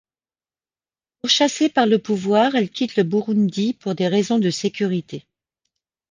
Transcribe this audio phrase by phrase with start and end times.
[1.21, 5.27] Pourchassée par le pouvoir, elle quitte le Burundi pour des raisons de sécurité.